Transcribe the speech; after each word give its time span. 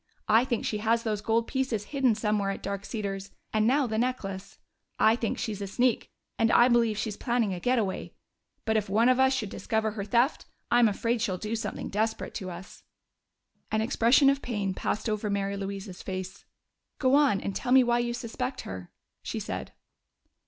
I 0.27 0.45
think 0.45 0.65
she 0.65 0.79
has 0.79 1.03
those 1.03 1.21
gold 1.21 1.45
pieces 1.47 1.83
hidden 1.93 2.15
somewhere 2.15 2.49
at 2.49 2.63
Dark 2.63 2.85
Cedars 2.85 3.29
and 3.53 3.67
now 3.67 3.85
the 3.85 3.99
necklace. 3.99 4.57
I 4.97 5.15
think 5.15 5.37
she's 5.37 5.61
a 5.61 5.67
sneak, 5.67 6.09
and 6.39 6.51
I 6.51 6.69
believe 6.69 6.97
she's 6.97 7.15
planning 7.15 7.53
a 7.53 7.59
getaway. 7.59 8.15
But 8.65 8.77
if 8.77 8.89
one 8.89 9.09
of 9.09 9.19
us 9.19 9.31
should 9.31 9.49
discover 9.51 9.91
her 9.91 10.03
theft, 10.03 10.45
I'm 10.71 10.87
afraid 10.87 11.21
she'd 11.21 11.39
do 11.41 11.55
something 11.55 11.89
desperate 11.89 12.33
to 12.33 12.49
us." 12.49 12.81
An 13.71 13.81
expression 13.81 14.31
of 14.31 14.41
pain 14.41 14.73
passed 14.73 15.07
over 15.07 15.29
Mary 15.29 15.55
Louise's 15.55 16.01
face. 16.01 16.45
"Go 16.97 17.13
on, 17.13 17.39
and 17.39 17.55
tell 17.55 17.71
me 17.71 17.83
why 17.83 17.99
you 17.99 18.15
suspect 18.15 18.61
her," 18.61 18.91
she 19.21 19.39
said. 19.39 19.71